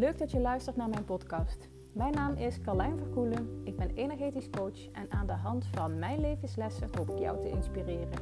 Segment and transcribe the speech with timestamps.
[0.00, 1.68] Leuk dat je luistert naar mijn podcast.
[1.92, 3.60] Mijn naam is Carlijn Verkoelen.
[3.64, 7.48] Ik ben energetisch coach en aan de hand van mijn levenslessen hoop ik jou te
[7.48, 8.18] inspireren.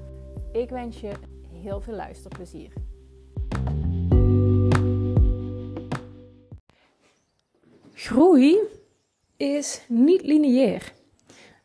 [0.52, 1.12] Ik wens je
[1.52, 2.72] heel veel luisterplezier.
[7.92, 8.58] Groei
[9.36, 10.92] is niet lineair.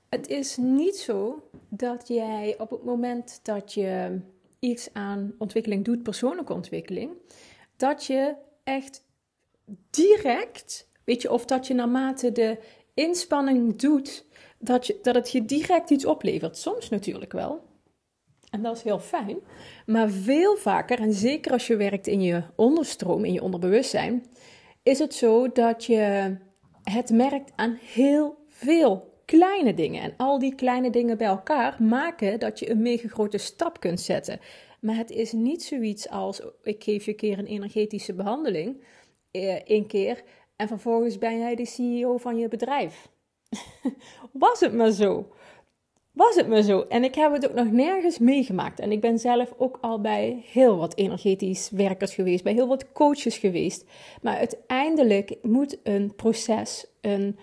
[0.09, 4.19] Het is niet zo dat jij op het moment dat je
[4.59, 7.11] iets aan ontwikkeling doet, persoonlijke ontwikkeling,
[7.77, 9.11] dat je echt
[9.89, 12.57] direct, weet je, of dat je naarmate de
[12.93, 14.25] inspanning doet,
[14.59, 16.57] dat, je, dat het je direct iets oplevert.
[16.57, 17.71] Soms natuurlijk wel.
[18.49, 19.37] En dat is heel fijn.
[19.85, 24.25] Maar veel vaker, en zeker als je werkt in je onderstroom, in je onderbewustzijn,
[24.83, 26.35] is het zo dat je
[26.83, 30.01] het merkt aan heel veel kleine dingen.
[30.01, 34.01] En al die kleine dingen bij elkaar maken dat je een mega grote stap kunt
[34.01, 34.39] zetten.
[34.79, 38.85] Maar het is niet zoiets als: ik geef je een keer een energetische behandeling, eh,
[39.65, 40.23] één keer,
[40.55, 43.09] en vervolgens ben jij de CEO van je bedrijf.
[44.31, 45.27] Was het maar zo?
[46.11, 46.81] Was het maar zo?
[46.81, 48.79] En ik heb het ook nog nergens meegemaakt.
[48.79, 52.91] En ik ben zelf ook al bij heel wat energetisch werkers geweest, bij heel wat
[52.91, 53.85] coaches geweest.
[54.21, 57.37] Maar uiteindelijk moet een proces, een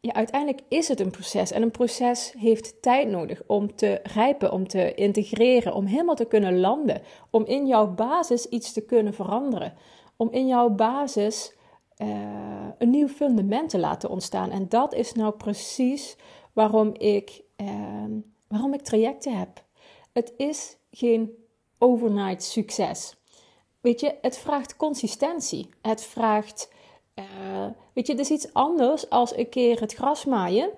[0.00, 1.50] ja, uiteindelijk is het een proces.
[1.50, 6.26] En een proces heeft tijd nodig om te rijpen, om te integreren, om helemaal te
[6.26, 7.02] kunnen landen.
[7.30, 9.74] Om in jouw basis iets te kunnen veranderen.
[10.16, 11.54] Om in jouw basis
[11.98, 14.50] uh, een nieuw fundament te laten ontstaan.
[14.50, 16.16] En dat is nou precies
[16.52, 18.04] waarom ik, uh,
[18.48, 19.64] waarom ik trajecten heb.
[20.12, 21.30] Het is geen
[21.78, 23.16] overnight succes.
[23.80, 25.68] Weet je, het vraagt consistentie.
[25.82, 26.74] Het vraagt
[27.18, 30.70] uh, weet je, het is iets anders als een keer het gras maaien.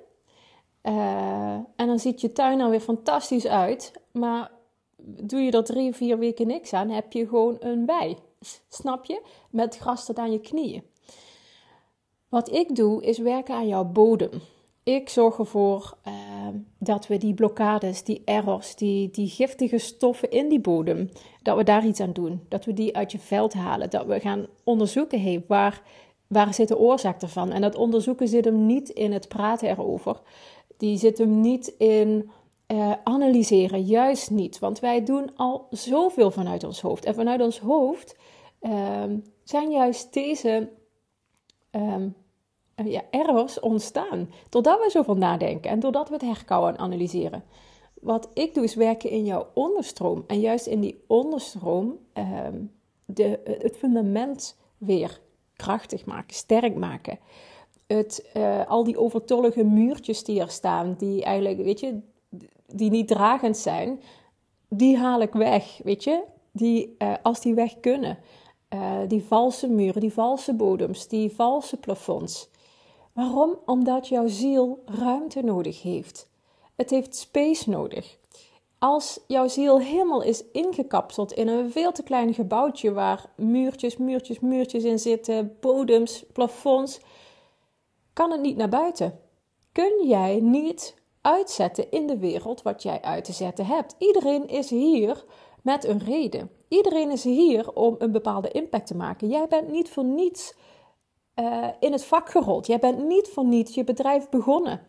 [0.82, 3.92] Uh, en dan ziet je tuin er weer fantastisch uit.
[4.12, 4.50] Maar
[5.02, 8.16] doe je er drie, vier weken niks aan, heb je gewoon een wei.
[8.68, 9.22] Snap je?
[9.50, 10.82] Met gras aan je knieën.
[12.28, 14.30] Wat ik doe, is werken aan jouw bodem.
[14.82, 16.14] Ik zorg ervoor uh,
[16.78, 21.10] dat we die blokkades, die errors, die, die giftige stoffen in die bodem,
[21.42, 22.44] dat we daar iets aan doen.
[22.48, 23.90] Dat we die uit je veld halen.
[23.90, 25.82] Dat we gaan onderzoeken, hey, waar
[26.28, 27.52] waar zit de oorzaak ervan?
[27.52, 30.20] En dat onderzoeken zit hem niet in het praten erover.
[30.76, 32.30] Die zit hem niet in
[32.72, 34.58] uh, analyseren, juist niet.
[34.58, 37.04] Want wij doen al zoveel vanuit ons hoofd.
[37.04, 38.16] En vanuit ons hoofd
[38.60, 39.02] uh,
[39.44, 40.70] zijn juist deze
[41.70, 42.14] um,
[42.84, 44.30] ja, errors ontstaan.
[44.48, 47.44] Doordat we zo van nadenken en doordat we het herkauwen en analyseren.
[48.00, 50.24] Wat ik doe is werken in jouw onderstroom.
[50.26, 51.98] En juist in die onderstroom
[52.46, 52.72] um,
[53.04, 55.20] de, het fundament weer
[55.56, 57.18] krachtig maken, sterk maken.
[57.86, 62.00] Het, uh, al die overtollige muurtjes die er staan, die eigenlijk, weet je,
[62.72, 64.00] die niet dragend zijn,
[64.68, 66.24] die haal ik weg, weet je.
[66.52, 68.18] Die, uh, als die weg kunnen.
[68.74, 72.48] Uh, die valse muren, die valse bodems, die valse plafonds.
[73.12, 73.58] Waarom?
[73.66, 76.30] Omdat jouw ziel ruimte nodig heeft.
[76.76, 78.18] Het heeft space nodig.
[78.78, 84.40] Als jouw ziel helemaal is ingekapseld in een veel te klein gebouwtje waar muurtjes, muurtjes,
[84.40, 87.00] muurtjes in zitten, bodems, plafonds,
[88.12, 89.20] kan het niet naar buiten.
[89.72, 90.94] Kun jij niet
[91.28, 93.94] uitzetten in de wereld wat jij uit te zetten hebt.
[93.98, 95.24] Iedereen is hier
[95.62, 96.50] met een reden.
[96.68, 99.28] Iedereen is hier om een bepaalde impact te maken.
[99.28, 100.54] Jij bent niet voor niets
[101.34, 102.66] uh, in het vak gerold.
[102.66, 104.86] Jij bent niet voor niets je bedrijf begonnen.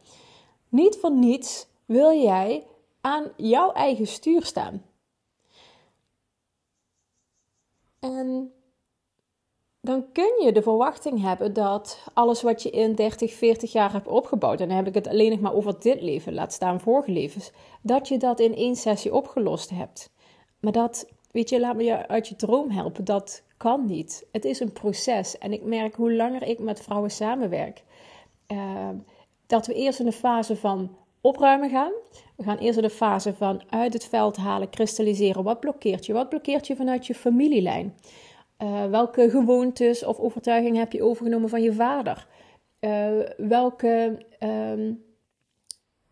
[0.70, 2.66] Niet voor niets wil jij
[3.02, 4.86] aan jouw eigen stuur staan.
[8.00, 8.54] En
[9.82, 14.08] dan kun je de verwachting hebben dat alles wat je in 30, 40 jaar hebt
[14.08, 17.12] opgebouwd, en dan heb ik het alleen nog maar over dit leven, laat staan vorige
[17.12, 17.52] levens,
[17.82, 20.10] dat je dat in één sessie opgelost hebt.
[20.60, 24.28] Maar dat, weet je, laat me je uit je droom helpen, dat kan niet.
[24.32, 25.38] Het is een proces.
[25.38, 27.84] En ik merk hoe langer ik met vrouwen samenwerk,
[28.48, 28.90] uh,
[29.48, 31.92] dat we eerst in een fase van opruimen gaan.
[32.36, 35.44] We gaan eerst in de fase van uit het veld halen, kristalliseren.
[35.44, 36.14] Wat blokkeert je?
[36.14, 37.96] Wat blokkeert je vanuit je familielijn?
[38.64, 42.28] Uh, welke gewoontes of overtuigingen heb je overgenomen van je vader?
[42.80, 45.04] Uh, welke, um,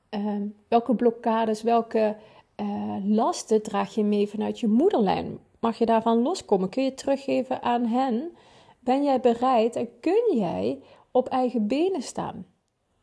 [0.10, 2.16] um, welke blokkades, welke
[2.62, 5.40] uh, lasten draag je mee vanuit je moederlijn?
[5.60, 6.70] Mag je daarvan loskomen?
[6.70, 8.32] Kun je teruggeven aan hen?
[8.80, 12.46] Ben jij bereid en kun jij op eigen benen staan?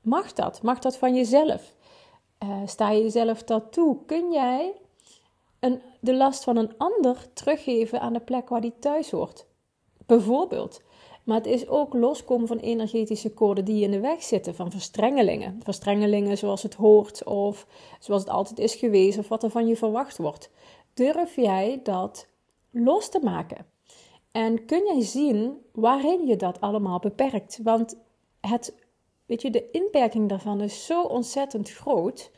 [0.01, 0.63] Mag dat?
[0.63, 1.75] Mag dat van jezelf?
[2.67, 4.05] Sta je jezelf dat toe?
[4.07, 4.73] Kun jij
[6.01, 9.47] de last van een ander teruggeven aan de plek waar die thuis hoort?
[10.07, 10.83] Bijvoorbeeld.
[11.25, 15.61] Maar het is ook loskomen van energetische koorden die in de weg zitten, van verstrengelingen.
[15.63, 17.67] Verstrengelingen zoals het hoort of
[17.99, 20.51] zoals het altijd is geweest of wat er van je verwacht wordt.
[20.95, 22.27] Durf jij dat
[22.71, 23.67] los te maken?
[24.33, 27.61] En kun jij zien waarin je dat allemaal beperkt?
[27.63, 27.97] Want
[28.41, 28.75] het,
[29.27, 32.31] weet je, de inperking daarvan is zo ontzettend groot.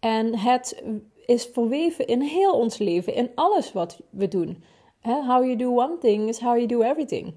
[0.00, 0.82] En het
[1.26, 4.64] is verweven in heel ons leven, in alles wat we doen.
[5.00, 7.34] How you do one thing is how you do everything.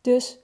[0.00, 0.40] Dus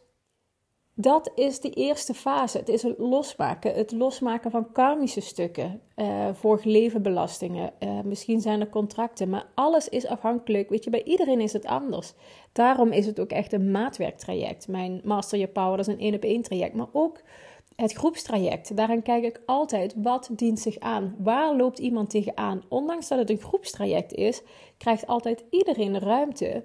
[0.94, 2.58] dat is de eerste fase.
[2.58, 3.74] Het is het losmaken.
[3.74, 5.80] Het losmaken van karmische stukken.
[5.96, 7.72] Uh, vorige levenbelastingen.
[7.80, 9.28] Uh, misschien zijn er contracten.
[9.28, 10.69] Maar alles is afhankelijk.
[10.69, 12.12] Weet je, bij iedereen is het anders.
[12.52, 14.69] Daarom is het ook echt een maatwerktraject.
[14.69, 16.74] Mijn Master Your Power dat is een één op één traject.
[16.74, 17.20] Maar ook
[17.76, 18.76] het groepstraject.
[18.76, 21.14] Daarin kijk ik altijd wat dient zich aan.
[21.19, 22.62] Waar loopt iemand tegenaan?
[22.69, 24.42] Ondanks dat het een groepstraject is,
[24.78, 26.64] krijgt altijd iedereen ruimte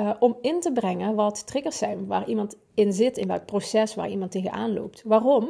[0.00, 3.94] uh, om in te brengen wat triggers zijn, waar iemand in zit, in welk proces
[3.94, 5.02] waar iemand tegenaan loopt.
[5.04, 5.48] Waarom?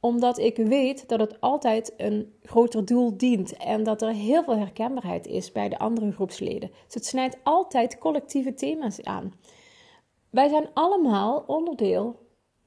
[0.00, 4.56] Omdat ik weet dat het altijd een groter doel dient en dat er heel veel
[4.56, 6.70] herkenbaarheid is bij de andere groepsleden.
[6.84, 9.32] Dus het snijdt altijd collectieve thema's aan.
[10.30, 12.23] Wij zijn allemaal onderdeel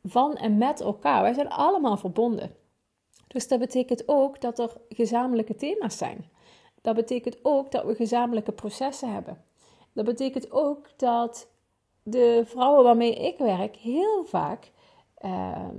[0.09, 1.21] van en met elkaar.
[1.21, 2.55] Wij zijn allemaal verbonden.
[3.27, 6.29] Dus dat betekent ook dat er gezamenlijke thema's zijn.
[6.81, 9.43] Dat betekent ook dat we gezamenlijke processen hebben.
[9.93, 11.47] Dat betekent ook dat
[12.03, 14.71] de vrouwen waarmee ik werk heel vaak
[15.17, 15.75] ehm,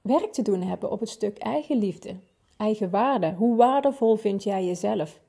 [0.00, 2.16] werk te doen hebben op het stuk eigen liefde,
[2.56, 3.32] eigen waarde.
[3.32, 5.20] Hoe waardevol vind jij jezelf?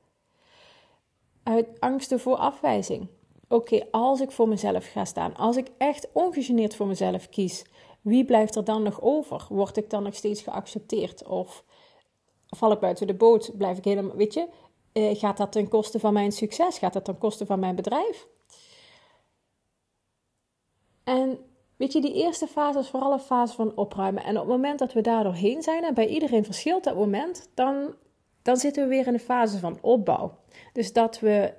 [1.42, 3.08] Uit angsten voor afwijzing.
[3.48, 7.64] Oké, als ik voor mezelf ga staan, als ik echt ongegeneerd voor mezelf kies,
[8.08, 9.46] wie blijft er dan nog over?
[9.48, 11.26] Word ik dan nog steeds geaccepteerd?
[11.26, 11.64] Of
[12.46, 13.50] val ik buiten de boot?
[13.56, 14.48] Blijf ik helemaal, weet je,
[14.92, 16.78] eh, gaat dat ten koste van mijn succes?
[16.78, 18.26] Gaat dat ten koste van mijn bedrijf?
[21.04, 21.38] En
[21.76, 24.24] weet je, die eerste fase is vooral een fase van opruimen.
[24.24, 27.50] En op het moment dat we daar doorheen zijn, en bij iedereen verschilt dat moment,
[27.54, 27.94] dan,
[28.42, 30.38] dan zitten we weer in de fase van opbouw.
[30.72, 31.54] Dus dat we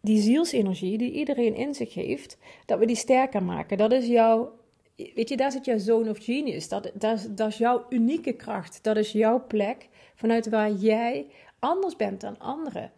[0.00, 3.78] die zielsenergie die iedereen in zich heeft, dat we die sterker maken.
[3.78, 4.52] Dat is jouw,
[4.96, 6.68] weet je, daar zit jouw zone of genius.
[6.68, 8.78] Dat, dat, dat is jouw unieke kracht.
[8.82, 11.26] Dat is jouw plek vanuit waar jij
[11.58, 12.92] anders bent dan anderen.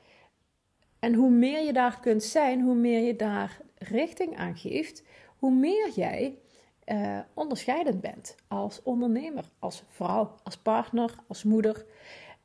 [0.98, 5.02] En hoe meer je daar kunt zijn, hoe meer je daar richting aan geeft,
[5.38, 6.38] hoe meer jij
[6.86, 11.84] uh, onderscheidend bent als ondernemer, als vrouw, als partner, als moeder.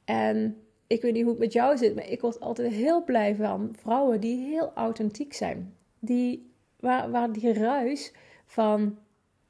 [0.06, 3.36] En ik weet niet hoe het met jou zit, maar ik word altijd heel blij
[3.36, 5.76] van vrouwen die heel authentiek zijn.
[6.00, 8.14] Die, waar, waar die ruis
[8.46, 8.98] van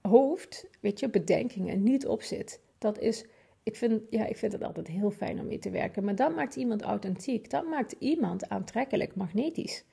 [0.01, 2.61] hoofd, weet je, bedenkingen niet op zit.
[2.77, 3.25] Dat is
[3.63, 6.03] ik vind, ja, ik vind het altijd heel fijn om mee te werken.
[6.03, 7.49] Maar dat maakt iemand authentiek.
[7.49, 9.85] Dat maakt iemand aantrekkelijk, magnetisch.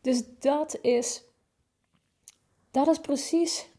[0.00, 1.24] Dus dat is,
[2.70, 3.70] dat is precies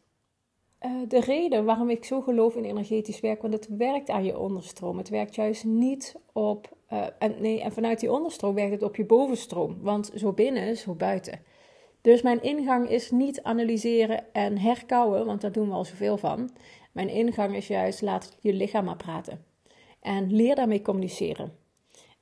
[0.81, 3.41] uh, de reden waarom ik zo geloof in energetisch werk.
[3.41, 4.97] Want het werkt aan je onderstroom.
[4.97, 6.77] Het werkt juist niet op.
[6.93, 9.81] Uh, en, nee, en vanuit die onderstroom werkt het op je bovenstroom.
[9.81, 11.39] Want zo binnen, zo buiten.
[12.05, 16.49] Dus mijn ingang is niet analyseren en herkouwen, want daar doen we al zoveel van.
[16.91, 19.45] Mijn ingang is juist laat je lichaam maar praten.
[19.99, 21.53] En leer daarmee communiceren.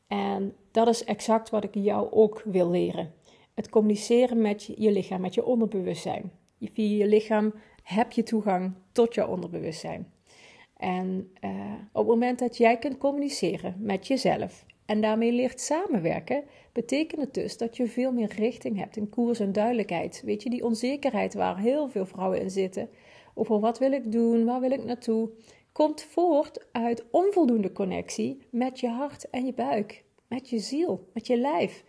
[0.08, 3.14] En dat is exact wat ik jou ook wil leren.
[3.54, 6.32] Het communiceren met je lichaam, met je onderbewustzijn.
[6.60, 7.54] Via je lichaam
[7.84, 10.14] heb je toegang tot je onderbewustzijn.
[10.78, 16.44] En uh, op het moment dat jij kunt communiceren met jezelf en daarmee leert samenwerken,
[16.72, 20.22] betekent het dus dat je veel meer richting hebt in koers en duidelijkheid.
[20.26, 22.90] Weet je, die onzekerheid waar heel veel vrouwen in zitten,
[23.34, 25.30] over wat wil ik doen, waar wil ik naartoe,
[25.72, 31.28] komt voort uit onvoldoende connectie met je hart en je buik, met je ziel, met
[31.28, 31.84] je lijf.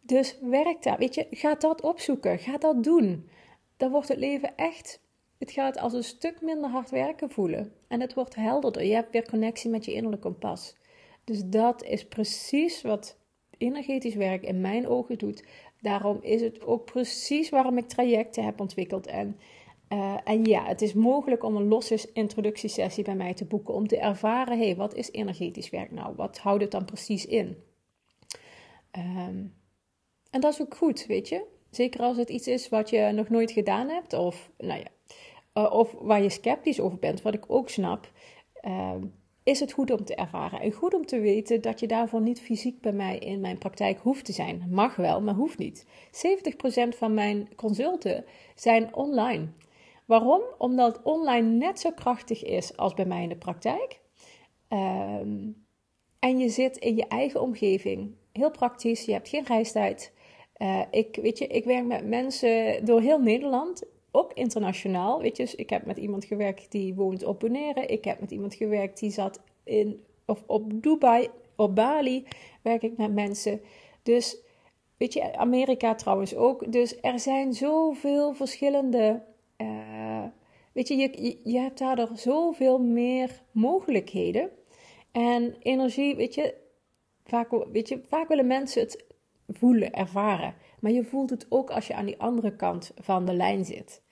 [0.00, 3.28] Dus werk daar, weet je, ga dat opzoeken, ga dat doen.
[3.76, 5.00] Dan wordt het leven echt,
[5.38, 7.72] het gaat als een stuk minder hard werken voelen.
[7.88, 10.76] En het wordt helderder, je hebt weer connectie met je innerlijke kompas.
[11.28, 13.18] Dus dat is precies wat
[13.58, 15.44] energetisch werk in mijn ogen doet.
[15.80, 19.38] Daarom is het ook precies waarom ik trajecten heb ontwikkeld en
[19.92, 23.86] uh, en ja, het is mogelijk om een losse introductiesessie bij mij te boeken om
[23.86, 26.14] te ervaren, hey, wat is energetisch werk nou?
[26.16, 27.56] Wat houdt het dan precies in?
[28.98, 29.54] Um,
[30.30, 31.44] en dat is ook goed, weet je.
[31.70, 34.88] Zeker als het iets is wat je nog nooit gedaan hebt, of, nou ja,
[35.62, 38.12] uh, of waar je sceptisch over bent, wat ik ook snap,
[38.62, 38.94] uh,
[39.48, 40.60] is het goed om te ervaren.
[40.60, 43.98] En goed om te weten dat je daarvoor niet fysiek bij mij in mijn praktijk
[43.98, 44.66] hoeft te zijn.
[44.70, 45.86] Mag wel, maar hoeft niet.
[45.86, 45.88] 70%
[46.88, 48.24] van mijn consulten
[48.54, 49.48] zijn online.
[50.04, 50.42] Waarom?
[50.58, 54.00] Omdat online net zo krachtig is als bij mij in de praktijk.
[54.68, 55.66] Um,
[56.18, 58.14] en je zit in je eigen omgeving.
[58.32, 60.12] Heel praktisch, je hebt geen reistijd.
[60.56, 63.82] Uh, ik, weet je, ik werk met mensen door heel Nederland,
[64.18, 65.20] ook internationaal.
[65.20, 67.86] Weet je, dus ik heb met iemand gewerkt die woont op Bonaire.
[67.86, 72.24] Ik heb met iemand gewerkt die zat in, of op Dubai, op Bali
[72.62, 73.60] werk ik met mensen.
[74.02, 74.38] Dus
[74.96, 76.72] weet je, Amerika trouwens ook.
[76.72, 79.22] Dus er zijn zoveel verschillende.
[79.56, 80.24] Uh,
[80.72, 84.50] weet je, je, je hebt daardoor zoveel meer mogelijkheden.
[85.12, 86.54] En energie, weet je,
[87.24, 89.04] vaak, weet je, vaak willen mensen het
[89.48, 90.54] voelen, ervaren.
[90.80, 94.02] Maar je voelt het ook als je aan die andere kant van de lijn zit.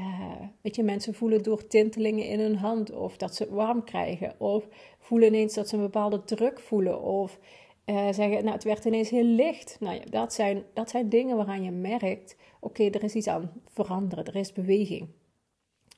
[0.00, 4.34] Uh, weet je, mensen voelen door tintelingen in hun hand of dat ze warm krijgen.
[4.38, 7.02] Of voelen ineens dat ze een bepaalde druk voelen.
[7.02, 7.38] Of
[7.86, 9.76] uh, zeggen, nou het werd ineens heel licht.
[9.80, 13.52] Nou ja, dat zijn, dat zijn dingen waaraan je merkt, oké, er is iets aan
[13.66, 14.24] veranderen.
[14.24, 15.08] Er is beweging.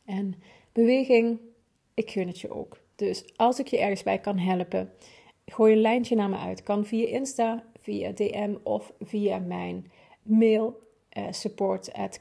[0.05, 0.35] En
[0.73, 1.41] beweging,
[1.95, 2.79] ik gun het je ook.
[2.97, 4.93] Dus als ik je ergens bij kan helpen,
[5.47, 6.63] gooi een lijntje naar me uit.
[6.63, 9.91] Kan via Insta, via DM of via mijn
[10.23, 10.81] mail
[11.19, 12.21] uh, support at